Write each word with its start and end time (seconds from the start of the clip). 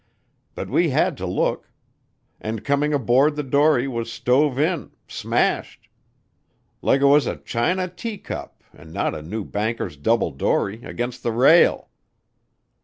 But 0.55 0.67
we 0.67 0.89
had 0.89 1.15
to 1.17 1.27
look, 1.27 1.69
and 2.39 2.63
coming 2.65 2.91
aboard 2.91 3.35
the 3.35 3.43
dory 3.43 3.87
was 3.87 4.11
stove 4.11 4.57
in 4.57 4.89
smashed, 5.07 5.89
like 6.81 7.01
'twas 7.01 7.27
a 7.27 7.37
china 7.37 7.87
teacup 7.87 8.63
and 8.73 8.91
not 8.91 9.13
a 9.13 9.21
new 9.21 9.45
banker's 9.45 9.97
double 9.97 10.31
dory, 10.31 10.81
against 10.83 11.21
the 11.21 11.31
rail. 11.31 11.89